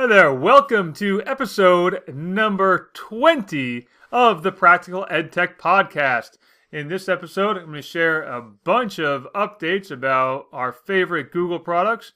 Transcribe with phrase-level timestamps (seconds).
[0.00, 6.38] Hi there, welcome to episode number 20 of the Practical EdTech Podcast.
[6.72, 11.58] In this episode, I'm going to share a bunch of updates about our favorite Google
[11.58, 12.12] products,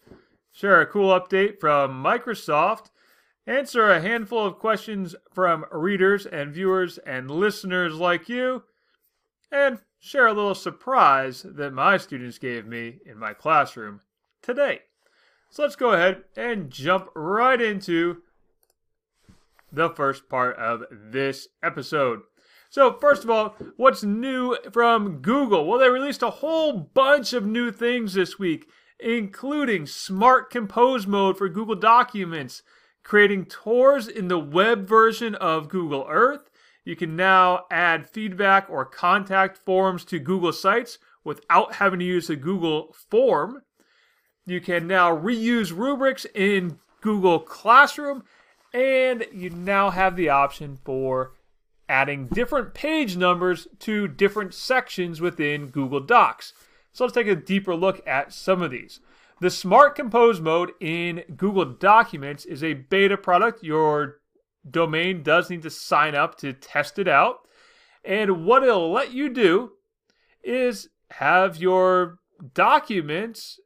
[0.50, 2.86] share a cool update from Microsoft,
[3.46, 8.62] answer a handful of questions from readers and viewers and listeners like you,
[9.52, 14.00] and share a little surprise that my students gave me in my classroom
[14.40, 14.80] today.
[15.54, 18.22] So let's go ahead and jump right into
[19.70, 22.22] the first part of this episode.
[22.70, 25.64] So, first of all, what's new from Google?
[25.64, 31.38] Well, they released a whole bunch of new things this week, including Smart Compose mode
[31.38, 32.64] for Google Documents,
[33.04, 36.50] creating tours in the web version of Google Earth.
[36.84, 42.26] You can now add feedback or contact forms to Google Sites without having to use
[42.26, 43.62] the Google form.
[44.46, 48.24] You can now reuse rubrics in Google Classroom,
[48.72, 51.32] and you now have the option for
[51.88, 56.52] adding different page numbers to different sections within Google Docs.
[56.92, 59.00] So let's take a deeper look at some of these.
[59.40, 63.62] The Smart Compose mode in Google Documents is a beta product.
[63.62, 64.20] Your
[64.68, 67.40] domain does need to sign up to test it out.
[68.04, 69.72] And what it'll let you do
[70.42, 72.18] is have your
[72.54, 73.58] documents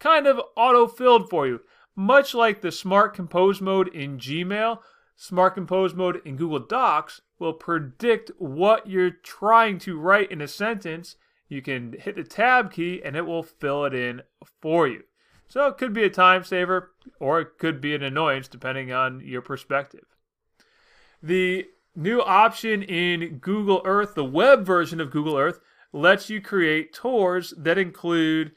[0.00, 1.60] kind of auto filled for you.
[1.94, 4.78] Much like the Smart Compose mode in Gmail,
[5.16, 10.48] Smart Compose mode in Google Docs will predict what you're trying to write in a
[10.48, 11.16] sentence.
[11.48, 14.22] You can hit the tab key and it will fill it in
[14.62, 15.02] for you.
[15.46, 19.20] So it could be a time saver or it could be an annoyance depending on
[19.20, 20.04] your perspective.
[21.22, 25.60] The new option in Google Earth, the web version of Google Earth,
[25.92, 28.52] lets you create tours that include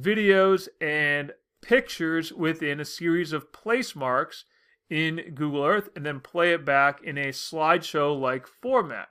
[0.00, 4.44] videos and pictures within a series of place marks
[4.90, 9.08] in Google Earth and then play it back in a slideshow like format.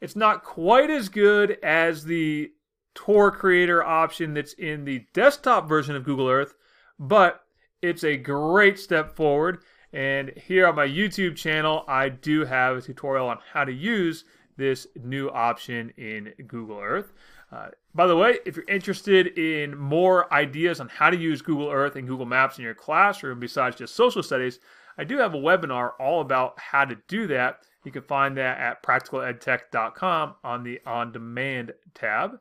[0.00, 2.52] It's not quite as good as the
[2.94, 6.54] tour creator option that's in the desktop version of Google Earth,
[6.98, 7.42] but
[7.82, 9.58] it's a great step forward.
[9.92, 14.24] And here on my YouTube channel, I do have a tutorial on how to use
[14.56, 17.12] this new option in Google Earth.
[17.50, 21.70] Uh, by the way, if you're interested in more ideas on how to use Google
[21.70, 24.60] Earth and Google Maps in your classroom besides just social studies,
[24.98, 27.60] I do have a webinar all about how to do that.
[27.84, 32.40] You can find that at practicaledtech.com on the On Demand tab.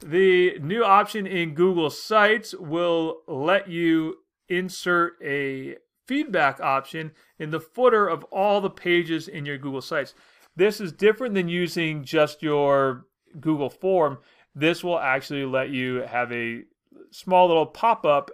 [0.00, 4.16] The new option in Google Sites will let you
[4.48, 5.76] insert a
[6.06, 10.14] feedback option in the footer of all the pages in your Google Sites.
[10.54, 13.06] This is different than using just your
[13.40, 14.18] Google form,
[14.54, 16.62] this will actually let you have a
[17.10, 18.30] small little pop up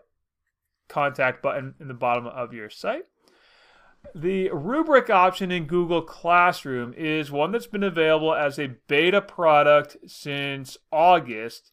[0.88, 3.04] contact button in the bottom of your site.
[4.14, 9.96] The rubric option in Google Classroom is one that's been available as a beta product
[10.06, 11.72] since August.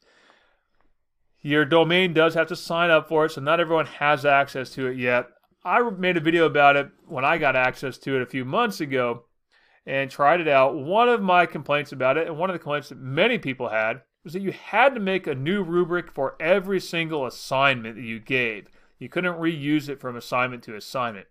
[1.41, 4.88] Your domain does have to sign up for it, so not everyone has access to
[4.88, 5.28] it yet.
[5.66, 8.79] I made a video about it when I got access to it a few months
[8.79, 9.25] ago
[9.85, 10.75] and tried it out.
[10.75, 14.01] One of my complaints about it, and one of the complaints that many people had,
[14.23, 18.19] was that you had to make a new rubric for every single assignment that you
[18.19, 18.67] gave.
[19.00, 21.28] You couldn't reuse it from assignment to assignment.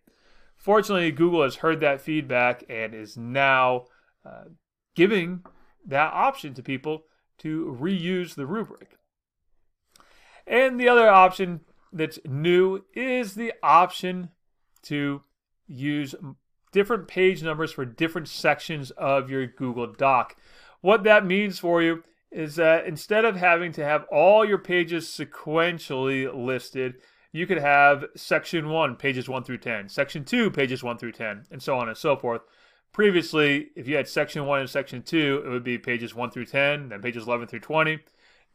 [0.56, 3.84] Fortunately, Google has heard that feedback and is now
[4.24, 4.44] uh,
[4.96, 5.44] giving
[5.86, 7.04] that option to people
[7.38, 8.96] to reuse the rubric.
[10.46, 11.60] And the other option
[11.92, 14.30] that's new is the option
[14.82, 15.22] to
[15.66, 16.14] use
[16.72, 20.36] different page numbers for different sections of your Google Doc.
[20.80, 25.06] What that means for you is that instead of having to have all your pages
[25.06, 26.96] sequentially listed,
[27.32, 31.46] you could have section 1, pages 1 through 10, section 2, pages 1 through 10,
[31.50, 32.42] and so on and so forth.
[32.92, 36.46] Previously, if you had section 1 and section 2, it would be pages 1 through
[36.46, 37.98] 10, then pages 11 through 20.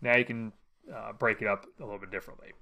[0.02, 0.54] Now you can
[0.94, 2.54] uh, break it up a little bit differently.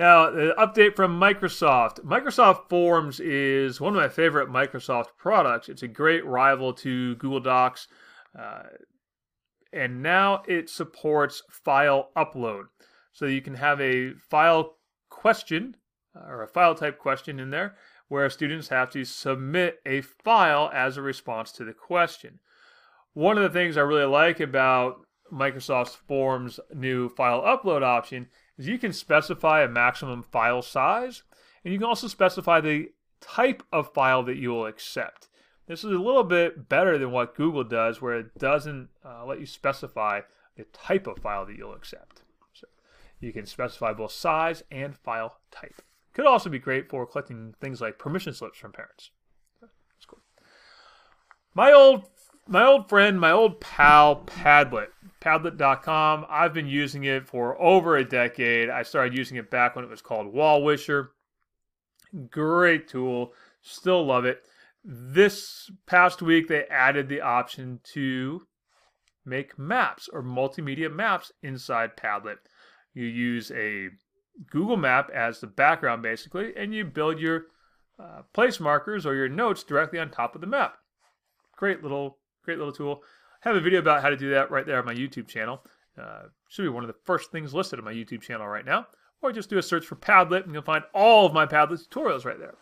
[0.00, 2.00] Now, the update from Microsoft.
[2.00, 5.68] Microsoft Forms is one of my favorite Microsoft products.
[5.68, 7.86] It's a great rival to Google Docs.
[8.34, 8.62] Uh,
[9.74, 12.68] and now it supports file upload.
[13.12, 14.78] So you can have a file
[15.10, 15.76] question
[16.16, 17.76] uh, or a file type question in there
[18.08, 22.40] where students have to submit a file as a response to the question.
[23.12, 28.28] One of the things I really like about Microsoft Forms' new file upload option
[28.60, 31.22] is you can specify a maximum file size,
[31.64, 32.90] and you can also specify the
[33.20, 35.28] type of file that you will accept.
[35.66, 39.40] This is a little bit better than what Google does, where it doesn't uh, let
[39.40, 40.20] you specify
[40.56, 42.22] the type of file that you'll accept.
[42.52, 42.66] So
[43.20, 45.80] You can specify both size and file type.
[46.12, 49.10] Could also be great for collecting things like permission slips from parents.
[49.60, 50.20] That's cool.
[51.54, 52.08] My old
[52.48, 54.88] my old friend, my old pal Padlet,
[55.20, 56.26] Padlet.com.
[56.28, 58.70] I've been using it for over a decade.
[58.70, 61.08] I started using it back when it was called Wallwisher.
[62.30, 63.32] Great tool.
[63.62, 64.44] Still love it.
[64.82, 68.46] This past week, they added the option to
[69.24, 72.38] make maps or multimedia maps inside Padlet.
[72.94, 73.90] You use a
[74.50, 77.44] Google map as the background, basically, and you build your
[77.98, 80.78] uh, place markers or your notes directly on top of the map.
[81.56, 83.02] Great little, great little tool.
[83.40, 85.62] Have a video about how to do that right there on my YouTube channel.
[86.00, 88.86] Uh, should be one of the first things listed on my YouTube channel right now.
[89.22, 92.24] Or just do a search for Padlet and you'll find all of my Padlet tutorials
[92.24, 92.54] right there.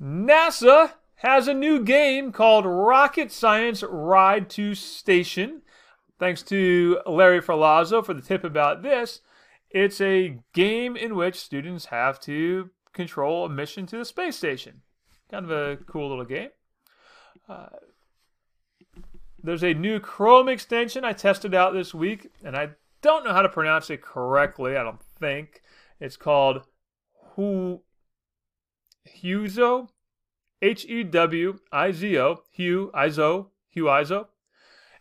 [0.00, 5.62] NASA has a new game called Rocket Science Ride to Station.
[6.18, 9.20] Thanks to Larry Ferlazzo for the tip about this.
[9.70, 14.82] It's a game in which students have to control a mission to the space station.
[15.30, 16.50] Kind of a cool little game.
[17.48, 17.66] Uh,
[19.42, 23.42] there's a new Chrome extension I tested out this week, and I don't know how
[23.42, 24.76] to pronounce it correctly.
[24.76, 25.62] I don't think
[26.00, 26.62] it's called
[27.34, 27.80] Hu
[29.22, 29.88] Huizo,
[30.60, 34.26] H E W I Z O, Hugh Izo, Hugh Izo.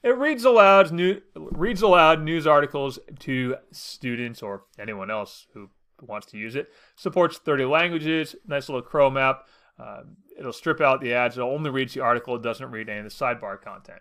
[0.04, 5.70] It reads aloud new reads aloud news articles to students or anyone else who
[6.02, 6.70] wants to use it.
[6.96, 8.36] Supports 30 languages.
[8.48, 9.48] Nice little Chrome app.
[9.80, 10.02] Uh,
[10.38, 11.38] it'll strip out the ads.
[11.38, 12.36] It'll only read the article.
[12.36, 14.00] It doesn't read any of the sidebar content.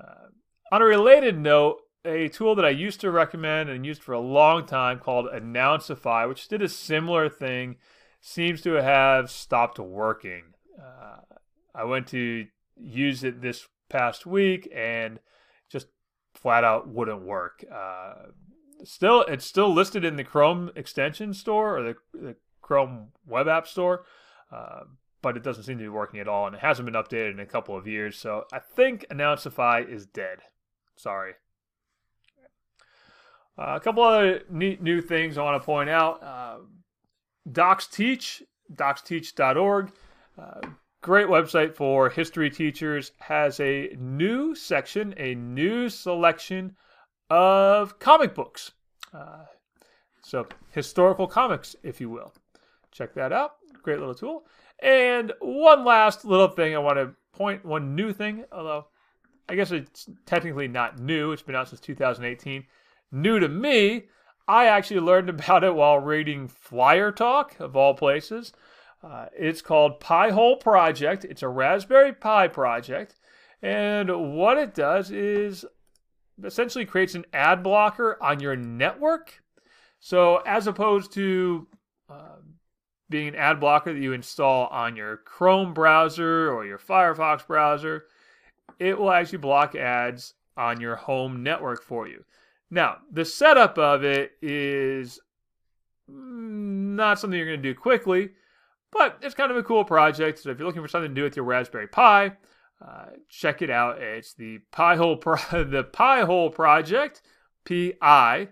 [0.00, 0.28] Uh,
[0.72, 4.20] on a related note, a tool that I used to recommend and used for a
[4.20, 7.76] long time called Announceify, which did a similar thing,
[8.20, 10.54] seems to have stopped working.
[10.80, 11.20] Uh,
[11.74, 12.46] I went to
[12.76, 15.18] use it this past week and
[15.68, 15.88] just
[16.34, 17.64] flat out wouldn't work.
[17.72, 18.30] Uh,
[18.84, 23.66] still, it's still listed in the Chrome extension store or the, the Chrome web app
[23.66, 24.04] store,
[24.52, 24.80] uh,
[25.26, 27.40] but it doesn't seem to be working at all, and it hasn't been updated in
[27.40, 28.16] a couple of years.
[28.16, 30.38] So I think Announceify is dead.
[30.94, 31.32] Sorry.
[33.58, 36.22] Uh, a couple other neat new things I want to point out.
[36.22, 36.58] Uh,
[37.50, 39.90] Docs Teach, docsteach.org.
[40.40, 40.60] Uh,
[41.02, 43.10] great website for history teachers.
[43.18, 46.76] Has a new section, a new selection
[47.30, 48.70] of comic books.
[49.12, 49.46] Uh,
[50.22, 52.32] so, historical comics, if you will.
[52.92, 53.54] Check that out.
[53.82, 54.46] Great little tool.
[54.78, 58.86] And one last little thing I want to point, one new thing, although
[59.48, 62.64] I guess it's technically not new, it's been out since 2018
[63.12, 64.04] new to me.
[64.48, 68.52] I actually learned about it while reading Flyer Talk, of all places.
[69.02, 71.24] Uh, it's called Pi-hole Project.
[71.24, 73.14] It's a Raspberry Pi project.
[73.62, 75.64] And what it does is
[76.42, 79.42] essentially creates an ad blocker on your network.
[80.00, 81.66] So, as opposed to
[82.08, 82.36] uh,
[83.08, 88.04] being an ad blocker that you install on your Chrome browser or your Firefox browser,
[88.78, 92.24] it will actually block ads on your home network for you.
[92.70, 95.20] Now, the setup of it is
[96.08, 98.30] not something you're going to do quickly,
[98.90, 100.40] but it's kind of a cool project.
[100.40, 102.32] So if you're looking for something to do with your Raspberry Pi,
[102.84, 104.00] uh, check it out.
[104.00, 107.22] It's the Pi-hole Pro- the Pi-hole project,
[107.64, 108.48] P I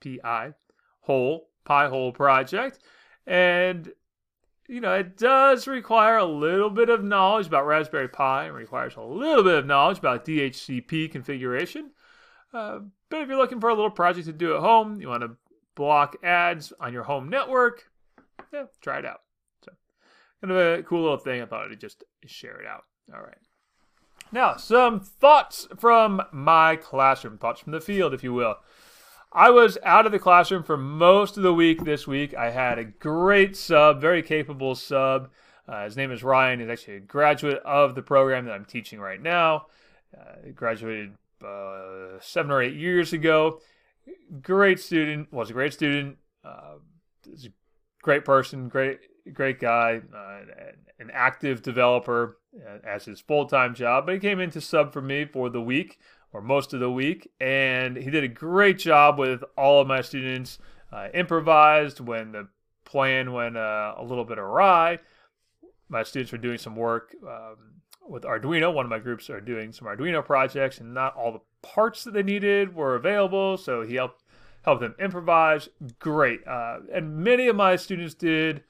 [0.00, 0.54] P I
[1.00, 2.80] hole Pi-hole project,
[3.28, 3.92] and
[4.66, 8.46] you know it does require a little bit of knowledge about Raspberry Pi.
[8.46, 11.90] and requires a little bit of knowledge about DHCP configuration.
[12.52, 15.22] Uh, but if you're looking for a little project to do at home, you want
[15.22, 15.36] to
[15.74, 17.90] block ads on your home network,
[18.52, 19.20] yeah, try it out.
[19.64, 19.72] So,
[20.40, 21.42] kind of a cool little thing.
[21.42, 22.84] I thought I'd just share it out.
[23.14, 23.36] All right.
[24.32, 28.56] Now, some thoughts from my classroom, thoughts from the field, if you will.
[29.32, 32.34] I was out of the classroom for most of the week this week.
[32.34, 35.30] I had a great sub, very capable sub.
[35.68, 36.60] Uh, his name is Ryan.
[36.60, 39.66] He's actually a graduate of the program that I'm teaching right now.
[40.18, 41.12] Uh, graduated
[41.44, 43.60] uh, seven or eight years ago.
[44.40, 46.16] Great student, was a great student.
[46.42, 46.76] Uh,
[47.30, 47.50] is a
[48.02, 49.00] great person, great
[49.34, 50.38] great guy, uh,
[50.98, 54.06] an active developer uh, as his full time job.
[54.06, 55.98] But he came into sub for me for the week
[56.32, 60.00] or most of the week, and he did a great job with all of my
[60.00, 60.58] students.
[60.90, 62.48] Uh, improvised when the
[62.86, 64.98] plan went uh, a little bit awry.
[65.90, 67.56] My students were doing some work um,
[68.08, 68.72] with Arduino.
[68.72, 72.14] One of my groups are doing some Arduino projects, and not all the parts that
[72.14, 73.58] they needed were available.
[73.58, 74.22] So he helped
[74.62, 75.68] help them improvise.
[75.98, 78.64] Great, uh, and many of my students did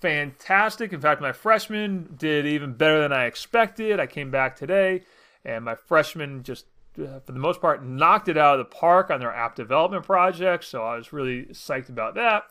[0.00, 0.94] fantastic.
[0.94, 4.00] In fact, my freshman did even better than I expected.
[4.00, 5.02] I came back today,
[5.44, 6.64] and my freshman just
[6.94, 10.64] for the most part, knocked it out of the park on their app development project.
[10.64, 12.44] So I was really psyched about that.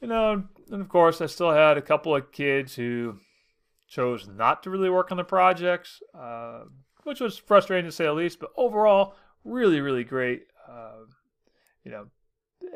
[0.00, 3.18] You know, and of course, I still had a couple of kids who
[3.86, 6.62] chose not to really work on the projects, uh,
[7.04, 8.40] which was frustrating to say the least.
[8.40, 10.46] But overall, really, really great.
[10.68, 11.04] Uh,
[11.84, 12.06] you know,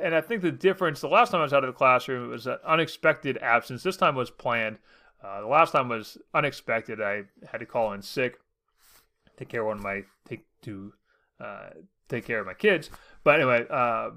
[0.01, 2.29] and I think the difference the last time I was out of the classroom it
[2.29, 3.83] was an unexpected absence.
[3.83, 4.79] This time was planned.
[5.25, 7.01] Uh, the last time was unexpected.
[7.01, 8.39] I had to call in sick,
[9.37, 10.93] take care of one of my take to
[11.41, 11.71] uh,
[12.09, 12.91] take care of my kids.
[13.25, 14.11] But anyway, uh,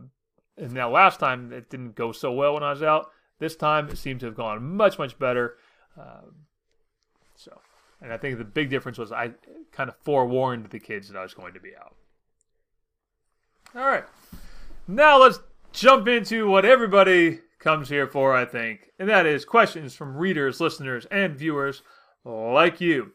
[0.57, 3.11] and now last time it didn't go so well when I was out.
[3.39, 5.55] This time it seemed to have gone much much better.
[5.97, 6.45] Um,
[7.35, 7.59] so,
[8.01, 9.31] and I think the big difference was I
[9.71, 11.95] kind of forewarned the kids that I was going to be out.
[13.75, 14.05] All right,
[14.87, 15.39] now let's
[15.71, 20.59] jump into what everybody comes here for, I think, and that is questions from readers,
[20.59, 21.83] listeners, and viewers
[22.25, 23.13] like you.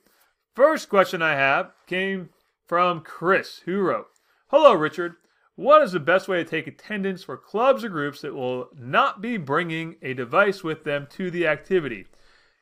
[0.54, 2.30] First question I have came
[2.66, 4.06] from Chris, who wrote
[4.49, 5.16] Hello, Richard.
[5.56, 9.20] What is the best way to take attendance for clubs or groups that will not
[9.20, 12.06] be bringing a device with them to the activity?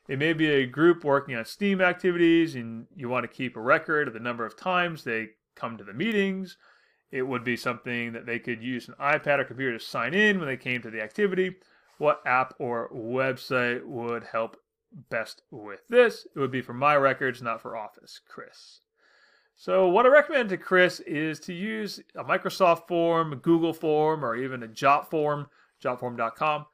[0.07, 3.61] It may be a group working on STEAM activities and you want to keep a
[3.61, 6.57] record of the number of times they come to the meetings
[7.13, 10.39] it would be something that they could use an iPad or computer to sign in
[10.39, 11.57] when they came to the activity.
[11.99, 14.57] What app or website would help
[15.09, 16.27] best with this?
[16.35, 18.81] It would be for My Records, not for Office, Chris.
[19.55, 24.25] So, what I recommend to Chris is to use a Microsoft form, a Google form,
[24.25, 25.47] or even a Jot form,
[25.81, 26.65] jotform.com,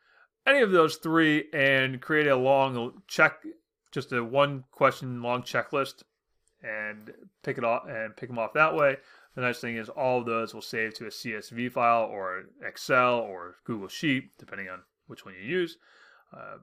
[0.47, 3.43] any of those three, and create a long check,
[3.91, 6.03] just a one question long checklist,
[6.63, 7.11] and
[7.43, 8.97] pick it off and pick them off that way.
[9.35, 13.19] The nice thing is all of those will save to a CSV file or Excel
[13.19, 15.77] or Google Sheet, depending on which one you use.
[16.33, 16.57] Uh,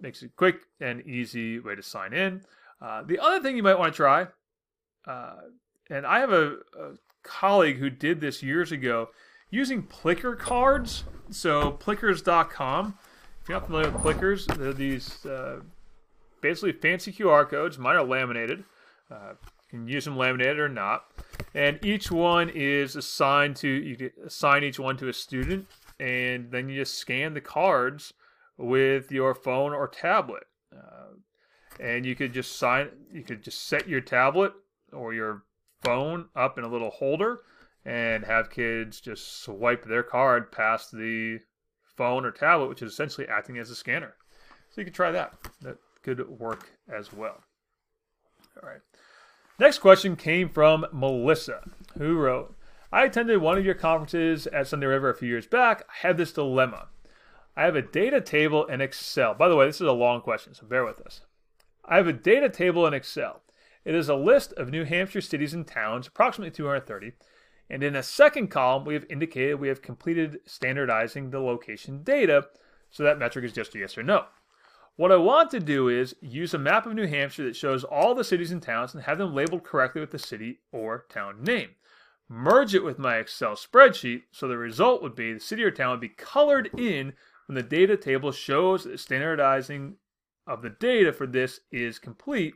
[0.00, 2.42] makes it quick and easy way to sign in.
[2.80, 4.26] Uh, the other thing you might want to try,
[5.06, 5.36] uh,
[5.90, 9.08] and I have a, a, colleague who did this years ago
[9.48, 11.04] using Plicker cards.
[11.30, 12.98] So plickers.com.
[13.40, 15.60] If you're not familiar with Plickers, they're these uh,
[16.40, 17.78] basically fancy QR codes.
[17.78, 18.64] Mine are laminated.
[19.08, 19.34] Uh,
[19.70, 21.04] you can use them laminated or not
[21.54, 25.66] and each one is assigned to you assign each one to a student
[26.00, 28.14] and then you just scan the cards
[28.56, 30.44] with your phone or tablet.
[30.72, 31.16] Uh,
[31.80, 34.52] and you could just sign you could just set your tablet
[34.92, 35.44] or your
[35.82, 37.40] phone up in a little holder
[37.84, 41.38] and have kids just swipe their card past the
[41.96, 44.14] phone or tablet which is essentially acting as a scanner.
[44.70, 45.34] So you could try that.
[45.60, 47.42] That could work as well.
[48.62, 48.80] All right.
[49.58, 51.62] Next question came from Melissa,
[51.96, 52.56] who wrote,
[52.90, 55.84] I attended one of your conferences at Sunday River a few years back.
[55.88, 56.88] I had this dilemma.
[57.56, 59.34] I have a data table in Excel.
[59.34, 61.20] By the way, this is a long question, so bear with us.
[61.84, 63.42] I have a data table in Excel.
[63.84, 67.12] It is a list of New Hampshire cities and towns, approximately 230.
[67.68, 72.46] And in a second column, we have indicated we have completed standardizing the location data.
[72.90, 74.26] So that metric is just a yes or no.
[74.96, 78.14] What I want to do is use a map of New Hampshire that shows all
[78.14, 81.70] the cities and towns and have them labeled correctly with the city or town name.
[82.28, 85.90] Merge it with my Excel spreadsheet so the result would be the city or town
[85.92, 87.14] would be colored in
[87.46, 89.96] when the data table shows that standardizing
[90.46, 92.54] of the data for this is complete.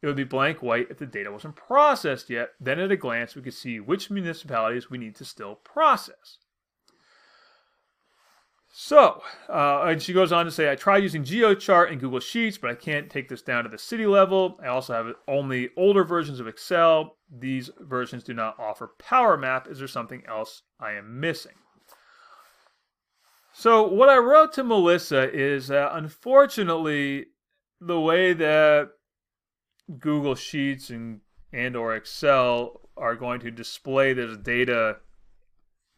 [0.00, 2.50] It would be blank white if the data wasn't processed yet.
[2.60, 6.38] Then at a glance, we could see which municipalities we need to still process.
[8.70, 12.58] So, uh, and she goes on to say, I tried using GeoChart and Google Sheets,
[12.58, 14.56] but I can't take this down to the city level.
[14.62, 17.16] I also have only older versions of Excel.
[17.28, 19.66] These versions do not offer Power Map.
[19.68, 21.54] Is there something else I am missing?
[23.58, 27.26] So, what I wrote to Melissa is that unfortunately,
[27.80, 28.90] the way that
[29.98, 31.22] Google Sheets and
[31.52, 34.98] and or Excel are going to display this data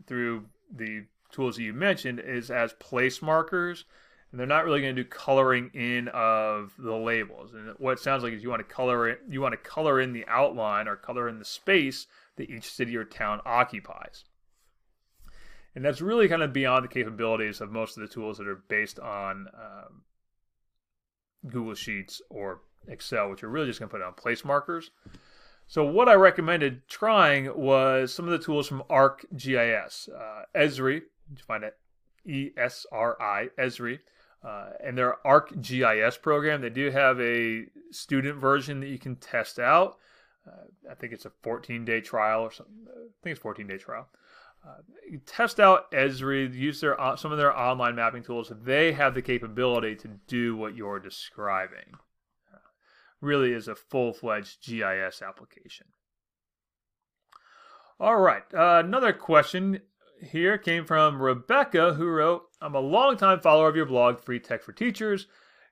[0.06, 3.84] through the tools that you mentioned is as place markers
[4.30, 7.52] and they're not really going to do coloring in of the labels.
[7.52, 10.00] And what it sounds like is you want to color it you want to color
[10.00, 14.24] in the outline or color in the space that each city or town occupies
[15.74, 18.62] and that's really kind of beyond the capabilities of most of the tools that are
[18.68, 20.02] based on um,
[21.48, 24.90] google sheets or excel which are really just going to put on place markers
[25.66, 30.08] so what I recommended trying was some of the tools from ArcGIS.
[30.08, 31.76] Uh, Esri you find it
[32.26, 34.00] E S R I Esri.
[34.42, 39.58] Uh, and their ArcGIS program, they do have a student version that you can test
[39.58, 39.98] out.
[40.46, 42.86] Uh, I think it's a 14 day trial or something.
[42.88, 44.08] I think it's 14 day trial.
[45.26, 48.52] Test out Esri, use their uh, some of their online mapping tools.
[48.62, 51.94] They have the capability to do what you're describing.
[52.52, 52.58] Uh,
[53.20, 55.86] really is a full fledged GIS application.
[57.98, 58.42] All right.
[58.54, 59.80] Uh, another question
[60.22, 64.62] here came from Rebecca, who wrote I'm a longtime follower of your blog, Free Tech
[64.62, 65.26] for Teachers.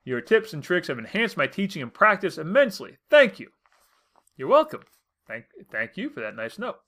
[0.05, 2.97] Your tips and tricks have enhanced my teaching and practice immensely.
[3.11, 3.51] Thank you.
[4.37, 4.83] You're welcome.
[5.27, 6.79] Thank, thank you for that nice note.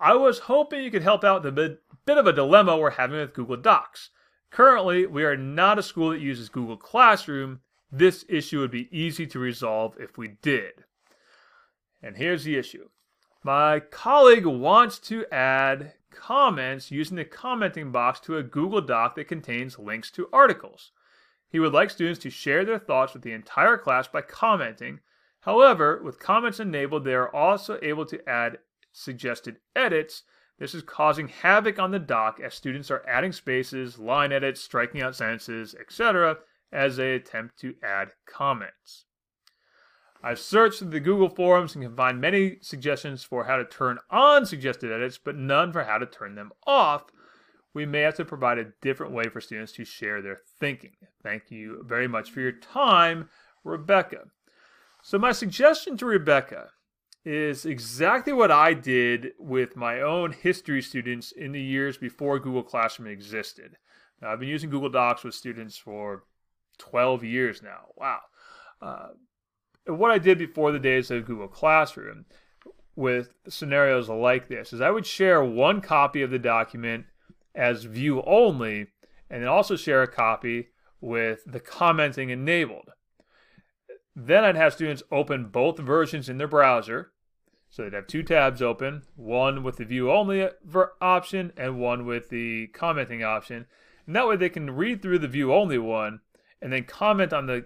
[0.00, 3.18] I was hoping you could help out the bit, bit of a dilemma we're having
[3.18, 4.10] with Google Docs.
[4.50, 7.60] Currently, we are not a school that uses Google Classroom.
[7.90, 10.84] This issue would be easy to resolve if we did.
[12.02, 12.88] And here's the issue.
[13.42, 19.28] My colleague wants to add comments using the commenting box to a Google Doc that
[19.28, 20.92] contains links to articles.
[21.48, 25.00] He would like students to share their thoughts with the entire class by commenting.
[25.40, 28.58] However, with comments enabled, they are also able to add
[28.94, 30.22] suggested edits.
[30.58, 35.02] This is causing havoc on the doc as students are adding spaces, line edits, striking
[35.02, 36.38] out sentences, etc.,
[36.72, 39.04] as they attempt to add comments.
[40.22, 44.46] I've searched the Google forums and can find many suggestions for how to turn on
[44.46, 47.04] suggested edits, but none for how to turn them off.
[47.74, 50.96] We may have to provide a different way for students to share their thinking.
[51.22, 53.28] Thank you very much for your time,
[53.64, 54.28] Rebecca.
[55.02, 56.70] So, my suggestion to Rebecca
[57.24, 62.62] is exactly what I did with my own history students in the years before Google
[62.62, 63.78] Classroom existed.
[64.20, 66.24] Now, I've been using Google Docs with students for
[66.78, 67.86] 12 years now.
[67.96, 68.20] Wow.
[68.80, 69.08] Uh,
[69.86, 72.26] what I did before the days of Google Classroom
[72.96, 77.06] with scenarios like this is I would share one copy of the document
[77.54, 78.88] as view only
[79.30, 80.68] and then also share a copy
[81.00, 82.90] with the commenting enabled.
[84.16, 87.10] Then I'd have students open both versions in their browser.
[87.68, 90.48] So they'd have two tabs open, one with the view only
[91.00, 93.66] option and one with the commenting option.
[94.06, 96.20] And that way they can read through the view only one
[96.62, 97.64] and then comment on the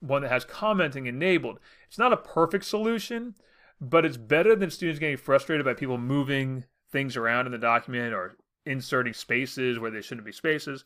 [0.00, 1.60] one that has commenting enabled.
[1.86, 3.36] It's not a perfect solution,
[3.80, 8.12] but it's better than students getting frustrated by people moving things around in the document
[8.12, 10.84] or inserting spaces where they shouldn't be spaces.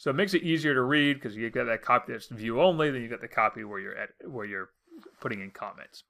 [0.00, 2.90] So it makes it easier to read because you get that copy that's view only,
[2.90, 4.70] then you get the copy where you're at, where you're
[5.20, 6.04] putting in comments.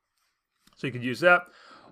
[0.77, 1.43] So you could use that,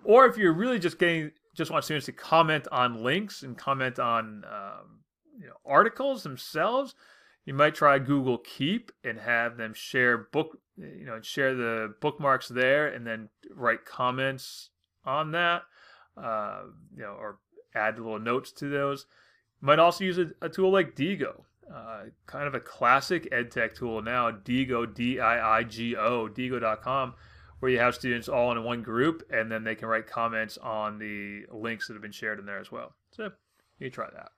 [0.04, 3.98] or if you're really just getting just want students to comment on links and comment
[3.98, 5.00] on um,
[5.40, 6.94] you know, articles themselves,
[7.44, 11.96] you might try Google Keep and have them share book, you know, and share the
[12.00, 14.70] bookmarks there, and then write comments
[15.04, 15.62] on that,
[16.16, 16.60] uh,
[16.94, 17.38] you know, or
[17.74, 19.06] add little notes to those.
[19.60, 23.74] You might also use a, a tool like Diigo, uh, kind of a classic EdTech
[23.74, 24.30] tool now.
[24.30, 27.14] Diigo, D-I-I-G-O, Diigo.com,
[27.60, 30.98] where you have students all in one group, and then they can write comments on
[30.98, 32.94] the links that have been shared in there as well.
[33.10, 33.30] So
[33.78, 34.30] you try that.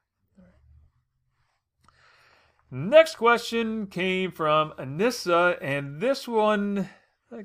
[2.72, 6.88] Next question came from Anissa, and this one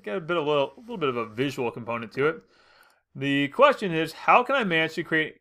[0.03, 2.43] got a bit of a little, a little bit of a visual component to it.
[3.15, 5.37] The question is, how can I manage to create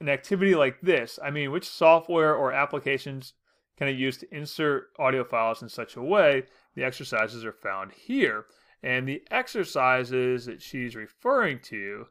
[0.00, 1.18] an activity like this?
[1.22, 3.32] I mean, which software or applications
[3.76, 6.44] can I use to insert audio files in such a way?
[6.74, 8.46] The exercises are found here.
[8.82, 12.06] And the exercises that she's referring to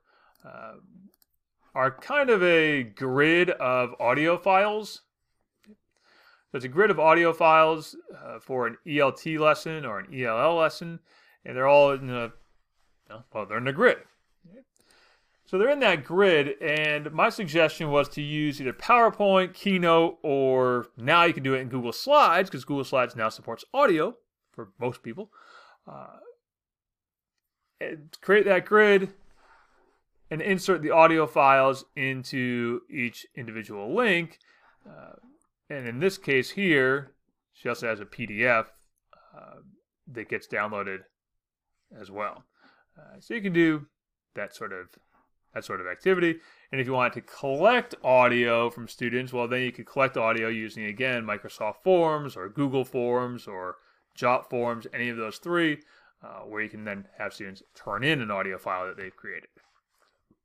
[0.46, 0.74] uh,
[1.74, 5.02] are kind of a grid of audio files
[6.56, 10.56] so it's a grid of audio files uh, for an ELT lesson or an ELL
[10.56, 11.02] lesson,
[11.44, 12.32] and they're all in a,
[13.34, 13.98] well, they're in a grid.
[15.48, 20.88] So they're in that grid, and my suggestion was to use either PowerPoint, Keynote, or
[20.98, 24.16] now you can do it in Google Slides because Google Slides now supports audio
[24.52, 25.30] for most people.
[25.88, 26.18] Uh,
[28.22, 29.14] create that grid
[30.32, 34.40] and insert the audio files into each individual link.
[34.88, 35.14] Uh,
[35.70, 37.12] and in this case here,
[37.54, 38.66] she also has a PDF
[39.36, 39.60] uh,
[40.12, 41.02] that gets downloaded
[42.00, 42.46] as well.
[42.98, 43.86] Uh, so you can do
[44.34, 44.88] that sort of
[45.56, 46.36] that sort of activity.
[46.72, 50.50] And if you want to collect audio from students, well, then you could collect audio
[50.50, 53.78] using again Microsoft Forms or Google Forms or
[54.14, 55.80] Jot Forms, any of those three,
[56.24, 59.50] uh, where you can then have students turn in an audio file that they've created.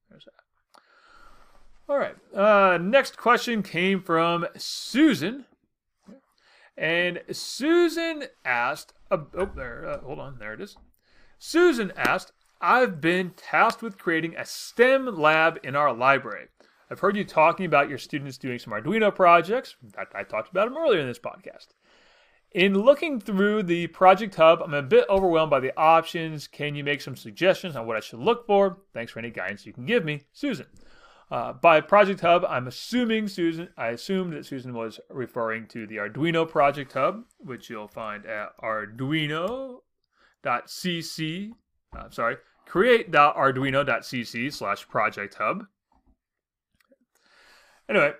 [0.08, 0.82] There's that.
[1.88, 2.16] All right.
[2.34, 5.44] Uh, next question came from Susan.
[6.76, 10.76] And Susan asked, uh, oh, there, uh, hold on, there it is.
[11.38, 16.48] Susan asked, I've been tasked with creating a STEM lab in our library.
[16.90, 19.76] I've heard you talking about your students doing some Arduino projects.
[20.14, 21.68] I talked about them earlier in this podcast.
[22.52, 26.48] In looking through the Project Hub, I'm a bit overwhelmed by the options.
[26.48, 28.78] Can you make some suggestions on what I should look for?
[28.92, 30.66] Thanks for any guidance you can give me, Susan.
[31.30, 35.98] Uh, by Project Hub, I'm assuming Susan, I assumed that Susan was referring to the
[35.98, 39.80] Arduino Project Hub, which you'll find at arduino.cc,
[41.96, 42.36] uh, sorry,
[42.70, 45.66] create.arduino.cc slash project hub.
[47.88, 48.12] anyway,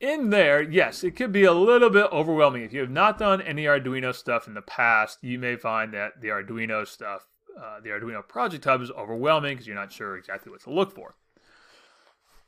[0.00, 2.62] in there, yes, it could be a little bit overwhelming.
[2.62, 6.18] If you have not done any Arduino stuff in the past, you may find that
[6.22, 7.26] the Arduino stuff,
[7.60, 10.94] uh, the Arduino Project Hub is overwhelming because you're not sure exactly what to look
[10.94, 11.16] for.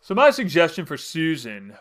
[0.00, 1.74] So my suggestion for Susan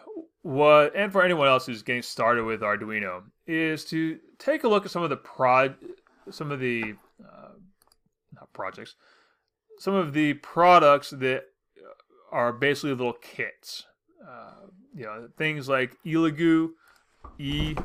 [0.43, 4.83] was, and for anyone else who's getting started with Arduino, is to take a look
[4.83, 5.75] at some of the prod,
[6.29, 7.51] some of the uh,
[8.35, 8.95] not projects,
[9.79, 11.45] some of the products that
[12.31, 13.85] are basically little kits.
[14.21, 16.71] Uh, you know, things like Elegoo,
[17.39, 17.75] E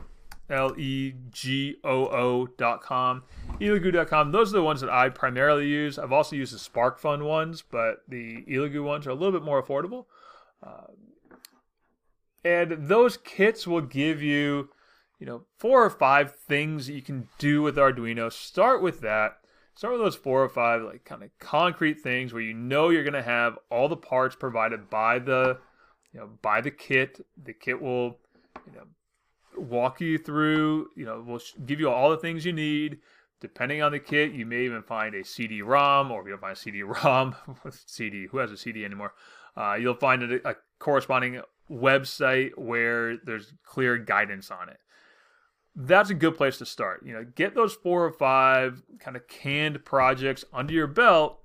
[0.51, 3.23] L E G O O dot com,
[3.61, 4.33] Elegoo.com.
[4.33, 5.99] Those are the ones that I primarily use.
[5.99, 9.63] I've also used the SparkFun ones, but the Elegoo ones are a little bit more
[9.63, 10.07] affordable.
[10.63, 10.93] Uh,
[12.45, 14.69] and those kits will give you,
[15.19, 18.31] you know, four or five things that you can do with Arduino.
[18.31, 19.39] Start with that.
[19.75, 23.03] Start with those four or five like kind of concrete things where you know you're
[23.03, 25.59] going to have all the parts provided by the,
[26.13, 27.21] you know, by the kit.
[27.43, 28.19] The kit will,
[28.67, 28.87] you know,
[29.57, 30.89] walk you through.
[30.97, 32.99] You know, will give you all the things you need.
[33.41, 36.57] Depending on the kit, you may even find a CD-ROM, or if you don't find
[36.57, 37.35] a CD-ROM,
[37.87, 39.13] CD, who has a CD anymore?
[39.57, 44.79] Uh, you'll find a, a corresponding website where there's clear guidance on it.
[45.77, 47.03] That's a good place to start.
[47.05, 51.41] You know, get those four or five kind of canned projects under your belt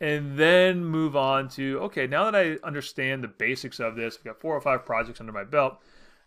[0.00, 4.24] and then move on to okay, now that I understand the basics of this, I've
[4.24, 5.78] got four or five projects under my belt.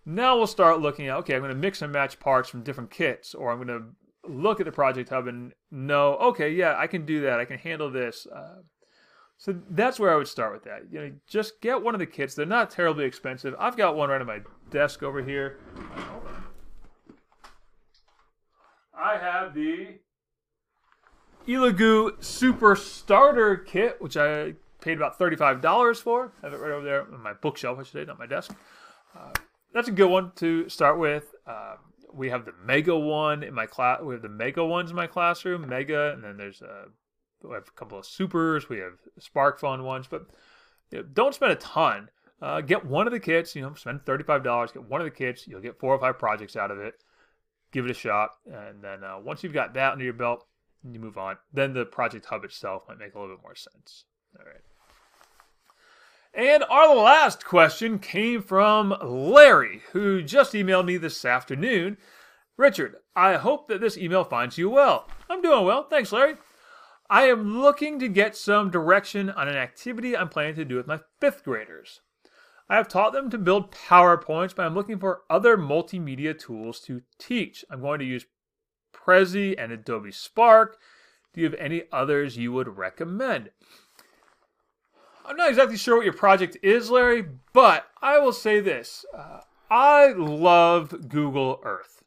[0.06, 2.92] Now we'll start looking at okay, I'm going to mix and match parts from different
[2.92, 6.88] kits, or I'm going to look at the project hub and know okay, yeah, I
[6.88, 7.40] can do that.
[7.40, 8.26] I can handle this.
[8.26, 8.62] Uh,
[9.38, 10.92] so that's where I would start with that.
[10.92, 12.34] You know, just get one of the kits.
[12.34, 13.54] They're not terribly expensive.
[13.60, 14.40] I've got one right on my
[14.72, 15.60] desk over here.
[19.00, 20.00] I have the
[21.48, 26.34] Elegoo Super Starter Kit, which I paid about $35 for.
[26.42, 28.56] I have it right over there on my bookshelf, I should say, not my desk.
[29.18, 29.34] Uh,
[29.74, 31.34] that's a good one to start with.
[31.46, 31.76] Uh,
[32.14, 34.02] we have the Mega one in my class.
[34.02, 36.86] We have the Mega ones in my classroom, Mega, and then there's a
[37.44, 38.68] we have a couple of supers.
[38.68, 40.26] We have SparkFun ones, but
[40.92, 42.10] you know, don't spend a ton.
[42.42, 43.56] Uh, get one of the kits.
[43.56, 44.72] You know, spend thirty five dollars.
[44.72, 45.48] Get one of the kits.
[45.48, 47.04] You'll get four or five projects out of it.
[47.72, 50.48] Give it a shot, and then uh, once you've got that under your belt,
[50.84, 51.38] you move on.
[51.54, 54.06] Then the project hub itself might make a little bit more sense.
[54.40, 54.62] All right.
[56.34, 61.98] And our last question came from Larry, who just emailed me this afternoon.
[62.58, 65.08] Richard, I hope that this email finds you well.
[65.30, 65.84] I'm doing well.
[65.84, 66.36] Thanks, Larry.
[67.10, 70.88] I am looking to get some direction on an activity I'm planning to do with
[70.88, 72.02] my fifth graders.
[72.70, 77.02] I have taught them to build PowerPoints, but I'm looking for other multimedia tools to
[77.18, 77.64] teach.
[77.70, 78.26] I'm going to use
[78.94, 80.78] Prezi and Adobe Spark.
[81.34, 83.52] Do you have any others you would recommend?
[85.26, 89.06] I'm not exactly sure what your project is, Larry, but I will say this.
[89.16, 92.04] Uh, I love Google Earth.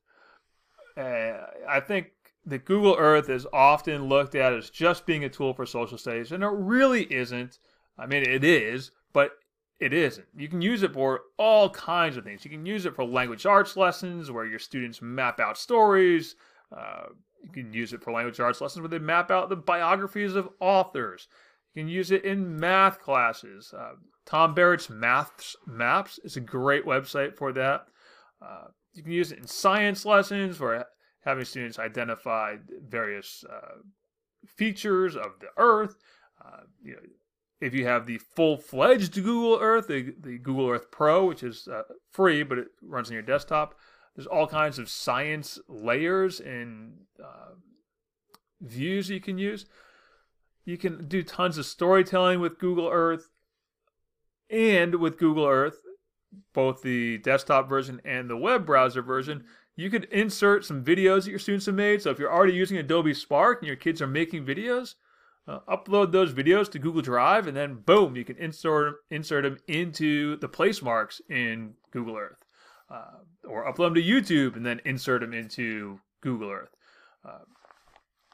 [0.97, 2.09] Uh, I think
[2.47, 6.33] that Google Earth is often looked at as just being a tool for social studies,
[6.33, 7.59] and it really isn't.
[7.99, 9.33] I mean, it is, but
[9.81, 10.27] it isn't.
[10.37, 12.45] You can use it for all kinds of things.
[12.45, 16.37] You can use it for language arts lessons where your students map out stories.
[16.71, 17.07] Uh,
[17.43, 20.51] you can use it for language arts lessons where they map out the biographies of
[20.61, 21.29] authors.
[21.75, 23.73] You can use it in math classes.
[23.77, 23.93] Uh,
[24.27, 27.87] Tom Barrett's Maths Maps is a great website for that.
[28.43, 30.85] Uh, you can use it in science lessons where
[31.25, 33.79] having students identify various uh,
[34.47, 35.97] features of the Earth.
[36.45, 37.01] Uh, you know,
[37.61, 41.83] if you have the full-fledged Google Earth, the, the Google Earth Pro, which is uh,
[42.11, 43.75] free but it runs on your desktop,
[44.15, 47.55] there's all kinds of science layers and uh,
[48.61, 49.67] views you can use.
[50.65, 53.31] You can do tons of storytelling with Google Earth
[54.49, 55.81] and with Google Earth,
[56.53, 59.45] both the desktop version and the web browser version
[59.81, 62.03] you could insert some videos that your students have made.
[62.03, 64.95] So if you're already using Adobe Spark and your kids are making videos,
[65.49, 69.59] uh, upload those videos to Google Drive, and then boom, you can insert insert them
[69.67, 72.45] into the place marks in Google Earth,
[72.91, 76.75] uh, or upload them to YouTube and then insert them into Google Earth.
[77.25, 77.45] Uh,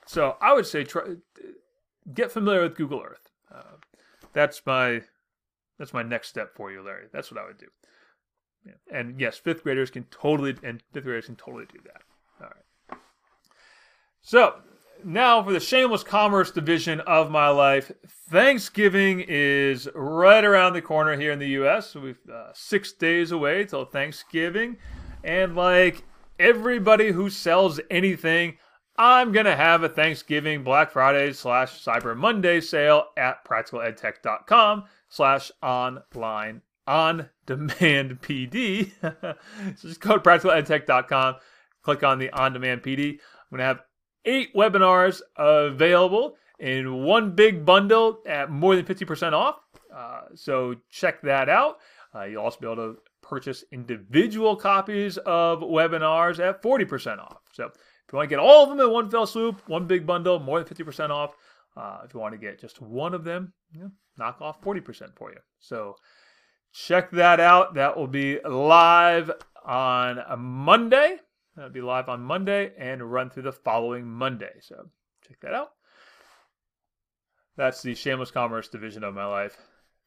[0.06, 1.02] so I would say try
[2.14, 3.30] get familiar with Google Earth.
[3.52, 3.76] Uh,
[4.32, 5.02] that's my
[5.78, 7.06] that's my next step for you, Larry.
[7.12, 7.66] That's what I would do.
[8.64, 8.98] Yeah.
[8.98, 12.02] And yes, fifth graders can totally and fifth graders can totally do that.
[12.40, 12.98] All right.
[14.22, 14.56] So
[15.04, 17.92] now for the shameless commerce division of my life.
[18.30, 21.94] Thanksgiving is right around the corner here in the U.S.
[21.94, 24.76] We've uh, six days away till Thanksgiving,
[25.22, 26.04] and like
[26.38, 28.58] everybody who sells anything,
[28.96, 36.62] I'm gonna have a Thanksgiving Black Friday slash Cyber Monday sale at practicaledtech.com slash online
[36.86, 38.92] on demand PD.
[39.76, 41.36] so just go to practicaledtech.com,
[41.82, 43.18] click on the on demand PD.
[43.50, 43.80] I'm to have
[44.26, 49.60] eight webinars available in one big bundle at more than 50% off.
[49.94, 51.78] Uh, so check that out.
[52.14, 57.38] Uh, you'll also be able to purchase individual copies of webinars at 40% off.
[57.52, 57.72] So if
[58.12, 60.62] you want to get all of them in one fell swoop, one big bundle, more
[60.62, 61.34] than 50% off.
[61.76, 65.14] Uh, if you want to get just one of them, you know, knock off 40%
[65.16, 65.38] for you.
[65.58, 65.96] So
[66.72, 67.74] check that out.
[67.74, 69.30] That will be live
[69.64, 71.18] on Monday.
[71.56, 74.52] That'll be live on Monday and run through the following Monday.
[74.60, 74.90] So
[75.26, 75.70] check that out.
[77.56, 79.56] That's the shameless commerce division of my life.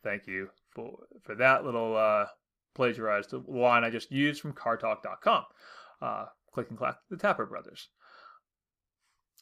[0.04, 2.28] Thank you for for that little uh,
[2.76, 5.46] plagiarized line I just used from cartalk.com.
[6.02, 7.90] Uh, click and clack the Tappet Brothers.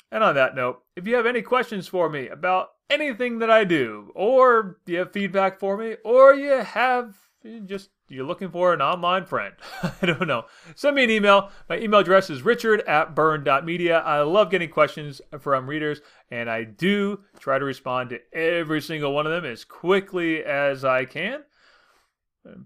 [0.10, 3.66] And on that note, if you have any questions for me about anything that I
[3.66, 7.27] do, or you have feedback for me, or you have
[7.66, 9.54] just you're looking for an online friend.
[10.02, 10.46] I don't know.
[10.76, 11.52] Send me an email.
[11.70, 14.00] My email address is richard at byrne.media.
[14.00, 19.14] I love getting questions from readers, and I do try to respond to every single
[19.14, 21.44] one of them as quickly as I can.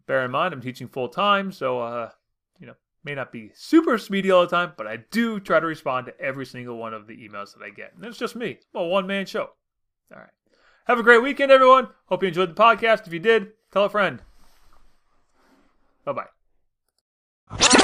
[0.06, 2.10] Bear in mind, I'm teaching full time, so, uh,
[2.60, 5.66] you know, may not be super speedy all the time, but I do try to
[5.66, 7.94] respond to every single one of the emails that I get.
[7.96, 8.52] And it's just me.
[8.52, 9.50] It's a one man show.
[10.14, 10.30] All right.
[10.86, 11.90] Have a great weekend, everyone.
[12.06, 13.08] Hope you enjoyed the podcast.
[13.08, 14.22] If you did, tell a friend.
[16.06, 17.78] Bye bye.